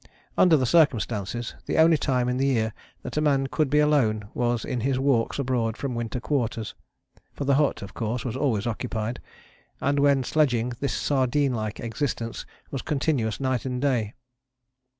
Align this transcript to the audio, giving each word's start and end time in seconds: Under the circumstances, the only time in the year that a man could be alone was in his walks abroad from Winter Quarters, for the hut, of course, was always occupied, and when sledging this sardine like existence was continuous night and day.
Under 0.35 0.57
the 0.57 0.65
circumstances, 0.65 1.53
the 1.67 1.77
only 1.77 1.95
time 1.95 2.27
in 2.27 2.37
the 2.37 2.47
year 2.47 2.73
that 3.03 3.17
a 3.17 3.21
man 3.21 3.45
could 3.45 3.69
be 3.69 3.77
alone 3.77 4.29
was 4.33 4.65
in 4.65 4.79
his 4.81 4.97
walks 4.97 5.37
abroad 5.37 5.77
from 5.77 5.93
Winter 5.93 6.19
Quarters, 6.19 6.73
for 7.33 7.45
the 7.45 7.53
hut, 7.53 7.83
of 7.83 7.93
course, 7.93 8.25
was 8.25 8.35
always 8.35 8.65
occupied, 8.65 9.21
and 9.79 9.99
when 9.99 10.23
sledging 10.23 10.73
this 10.79 10.95
sardine 10.95 11.53
like 11.53 11.79
existence 11.79 12.47
was 12.71 12.81
continuous 12.81 13.39
night 13.39 13.63
and 13.63 13.79
day. 13.79 14.15